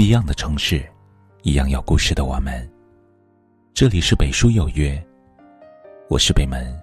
[0.00, 0.82] 不一样的城市，
[1.42, 2.66] 一样有故事的我们。
[3.74, 4.98] 这里是北书有约，
[6.08, 6.74] 我是北门，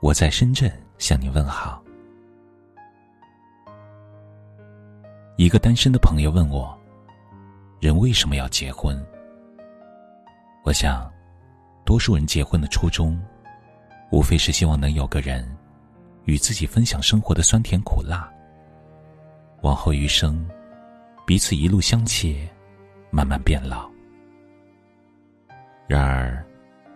[0.00, 1.82] 我在深圳向你问好。
[5.36, 6.78] 一个单身的朋友问我：
[7.80, 8.96] 人为什么要结婚？
[10.62, 11.12] 我想，
[11.84, 13.20] 多数人结婚的初衷，
[14.12, 15.44] 无非是希望能有个人
[16.24, 18.32] 与自己分享生活的酸甜苦辣。
[19.62, 20.48] 往后余生，
[21.28, 22.48] 彼此一路相携，
[23.10, 23.86] 慢慢变老。
[25.86, 26.42] 然而，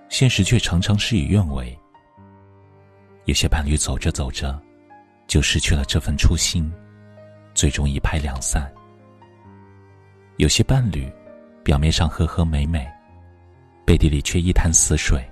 [0.09, 1.79] 现实却常常事与愿违。
[3.27, 4.59] 有些伴侣走着走着，
[5.27, 6.73] 就失去了这份初心，
[7.53, 8.63] 最终一拍两散；
[10.39, 11.13] 有些伴侣，
[11.63, 12.91] 表面上和和美美，
[13.85, 15.23] 背地里却一潭死水，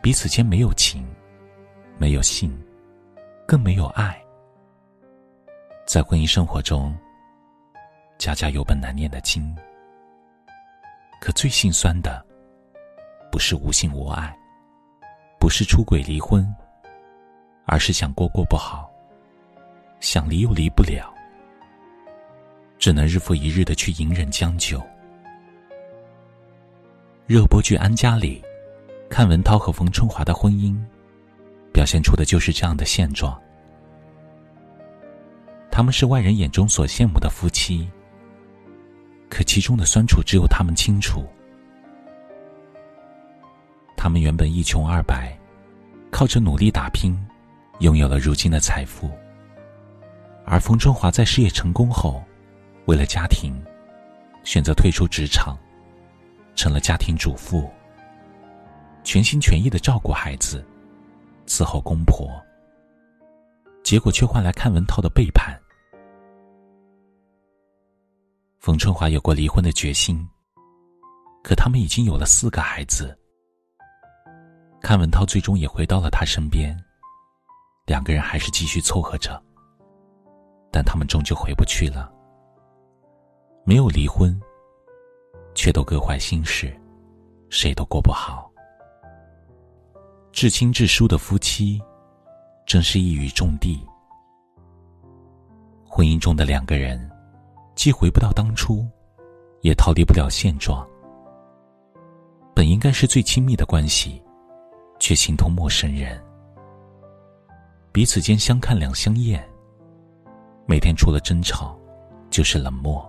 [0.00, 1.06] 彼此间没有情，
[1.98, 2.58] 没有信，
[3.46, 4.18] 更没有爱。
[5.86, 6.96] 在婚姻生活中，
[8.18, 9.56] 家家有本难念的经。
[11.20, 12.24] 可最心酸的，
[13.30, 14.36] 不是无性无爱，
[15.38, 16.46] 不是出轨离婚，
[17.64, 18.90] 而是想过过不好，
[20.00, 21.14] 想离又离不了，
[22.78, 24.84] 只能日复一日的去隐忍将就。
[27.26, 28.42] 热播剧《安家》里，
[29.10, 30.76] 阚文涛和冯春华的婚姻，
[31.72, 33.40] 表现出的就是这样的现状。
[35.70, 37.88] 他们是外人眼中所羡慕的夫妻，
[39.28, 41.26] 可其中的酸楚只有他们清楚。
[43.96, 45.36] 他们原本一穷二白，
[46.10, 47.18] 靠着努力打拼，
[47.80, 49.10] 拥有了如今的财富。
[50.44, 52.24] 而冯春华在事业成功后，
[52.86, 53.52] 为了家庭，
[54.44, 55.58] 选择退出职场，
[56.54, 57.68] 成了家庭主妇，
[59.04, 60.64] 全心全意的照顾孩子，
[61.46, 62.30] 伺候公婆。
[63.82, 65.58] 结果却换来阚文涛的背叛。
[68.58, 70.28] 冯春华有过离婚的决心，
[71.44, 73.16] 可他们已经有了四个孩子。
[74.82, 76.76] 阚文涛最终也回到了他身边，
[77.86, 79.40] 两个人还是继续凑合着。
[80.72, 82.12] 但他们终究回不去了。
[83.64, 84.38] 没有离婚，
[85.54, 86.76] 却都各怀心事，
[87.50, 88.50] 谁都过不好。
[90.32, 91.80] 至亲至疏的夫妻，
[92.66, 93.86] 真是一语中的。
[95.84, 97.08] 婚姻中的两个人。
[97.78, 98.84] 既回不到当初，
[99.60, 100.84] 也逃离不了现状。
[102.52, 104.20] 本应该是最亲密的关系，
[104.98, 106.20] 却形同陌生人。
[107.92, 109.48] 彼此间相看两相厌，
[110.66, 111.78] 每天除了争吵，
[112.30, 113.08] 就是冷漠。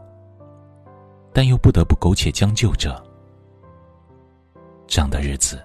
[1.33, 3.03] 但又不得不苟且将就着，
[4.85, 5.59] 这样的日子，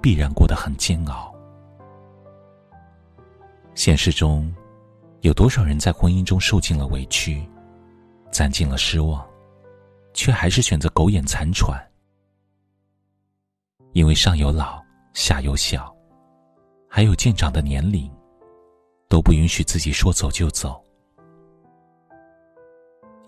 [0.00, 1.30] 必然过得很煎熬。
[3.74, 4.50] 现实中，
[5.20, 7.46] 有多少人在婚姻中受尽了委屈？
[8.34, 9.24] 攒尽了失望，
[10.12, 11.80] 却还是选择苟延残喘，
[13.92, 15.94] 因为上有老，下有小，
[16.90, 18.10] 还有渐长的年龄，
[19.08, 20.82] 都不允许自己说走就走。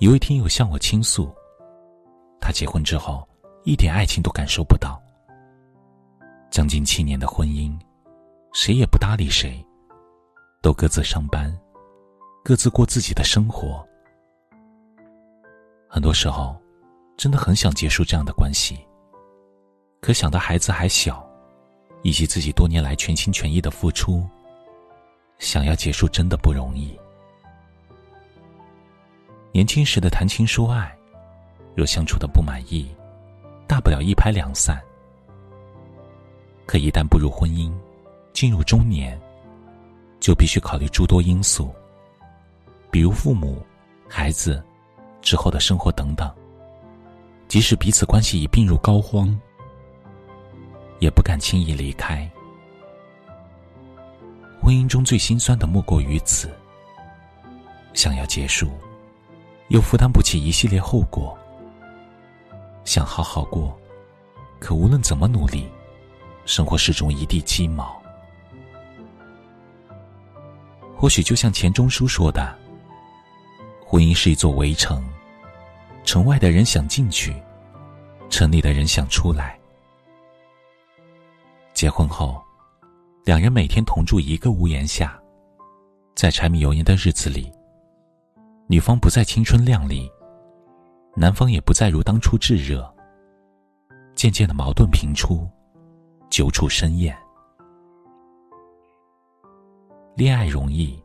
[0.01, 1.33] 一位听友向我倾诉，
[2.41, 3.25] 他结婚之后
[3.63, 5.01] 一点爱情都感受不到，
[6.51, 7.79] 将近七年的婚姻，
[8.53, 9.65] 谁也不搭理谁，
[10.61, 11.57] 都各自上班，
[12.43, 13.87] 各自过自己的生活。
[15.97, 16.55] 很多时候，
[17.17, 18.79] 真的很想结束这样的关系。
[20.03, 21.27] 可想到孩子还小，
[22.03, 24.23] 以及自己多年来全心全意的付出，
[25.39, 26.95] 想要结束真的不容易。
[29.53, 30.95] 年轻时的谈情说爱，
[31.75, 32.95] 若相处的不满意，
[33.67, 34.79] 大不了一拍两散。
[36.67, 37.73] 可一旦步入婚姻，
[38.35, 39.19] 进入中年，
[40.21, 41.75] 就必须考虑诸多因素，
[42.91, 43.65] 比如父母、
[44.07, 44.63] 孩子。
[45.27, 46.33] 之后的生活等等，
[47.49, 49.37] 即使彼此关系已病入膏肓，
[51.01, 52.31] 也不敢轻易离开。
[54.63, 56.49] 婚姻中最心酸的莫过于此。
[57.93, 58.71] 想要结束，
[59.67, 61.37] 又负担不起一系列后果。
[62.85, 63.77] 想好好过，
[64.61, 65.67] 可无论怎么努力，
[66.45, 68.01] 生活始终一地鸡毛。
[70.97, 72.57] 或许就像钱钟书说的
[73.85, 75.05] ：“婚姻是一座围城。”
[76.07, 77.35] 城外的人想进去，
[78.31, 79.59] 城里的人想出来。
[81.75, 82.41] 结婚后，
[83.25, 85.21] 两人每天同住一个屋檐下，
[86.15, 87.53] 在柴米油盐的日子里，
[88.69, 90.09] 女方不再青春靓丽，
[91.17, 92.89] 男方也不再如当初炙热。
[94.15, 95.47] 渐渐的矛盾频出，
[96.31, 97.15] 久处生厌。
[100.15, 100.99] 恋爱容易，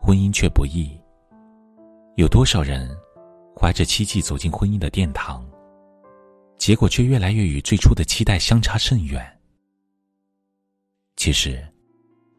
[0.00, 0.98] 婚姻却不易。
[2.16, 2.90] 有多少人？
[3.56, 5.44] 怀着期冀走进婚姻的殿堂，
[6.58, 9.24] 结果却越来越与最初的期待相差甚远。
[11.16, 11.64] 其实，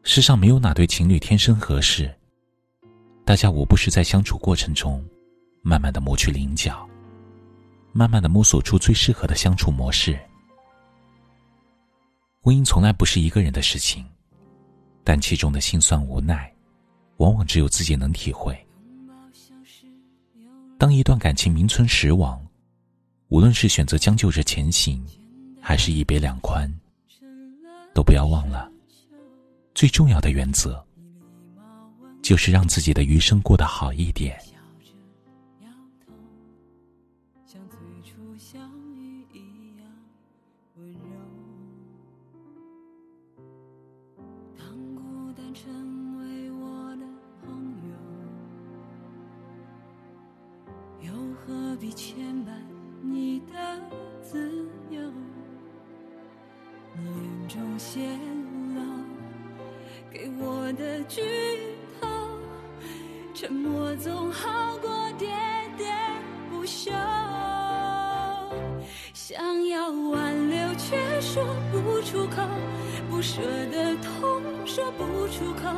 [0.02, 2.14] 世上没有哪对情侣天生合适，
[3.24, 5.04] 大家无不是在相处过程中，
[5.62, 6.86] 慢慢的磨去棱角，
[7.92, 10.18] 慢慢的摸索出最适合的相处模式。
[12.42, 14.04] 婚姻从来不是一个人的事情，
[15.02, 16.54] 但其中的辛酸无奈，
[17.16, 18.65] 往往只有自己能体会。
[20.96, 22.40] 一段感情名存实亡，
[23.28, 25.04] 无论是选择将就着前行，
[25.60, 26.72] 还是一别两宽，
[27.94, 28.70] 都不要忘了，
[29.74, 30.82] 最重要的原则，
[32.22, 34.40] 就是让自己的余生过得好一点。
[37.46, 38.58] 像最初相
[38.94, 39.86] 遇一样
[40.76, 40.98] 温柔
[57.76, 58.00] 眼中泄
[58.74, 58.80] 露
[60.10, 61.20] 给我的剧
[62.00, 62.08] 透，
[63.34, 65.26] 沉默总好过喋
[65.78, 65.84] 喋
[66.50, 66.90] 不休。
[69.12, 72.42] 想要挽留却说不出口，
[73.10, 75.68] 不舍的痛说不出口，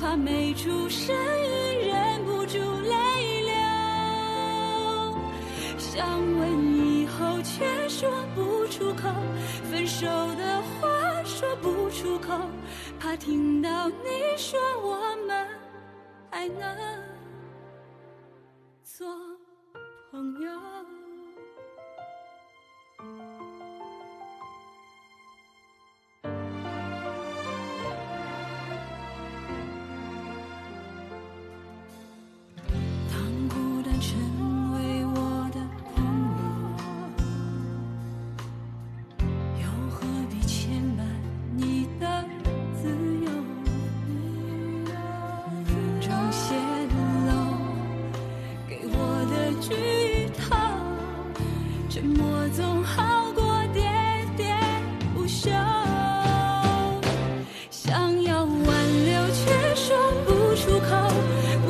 [0.00, 3.52] 怕没出声音忍不住泪流。
[5.78, 9.10] 想问以后，却说不出口；
[9.70, 10.88] 分手的话
[11.34, 12.48] 说不出口，
[13.00, 15.48] 怕听到你说我们
[16.30, 17.02] 还能
[18.84, 19.04] 做
[20.12, 20.48] 朋友。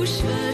[0.05, 0.54] 舍